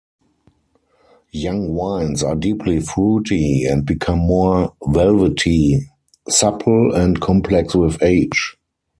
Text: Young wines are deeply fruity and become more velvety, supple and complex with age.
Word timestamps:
Young 1.31 1.75
wines 1.75 2.23
are 2.23 2.33
deeply 2.33 2.79
fruity 2.79 3.65
and 3.65 3.85
become 3.85 4.17
more 4.17 4.73
velvety, 4.87 5.85
supple 6.27 6.95
and 6.95 7.21
complex 7.21 7.75
with 7.75 8.01
age. 8.01 8.57